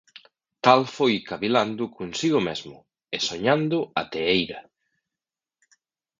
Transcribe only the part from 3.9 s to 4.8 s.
ata a eira.